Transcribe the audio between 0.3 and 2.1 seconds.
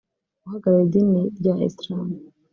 uhagarariye idini rya Islam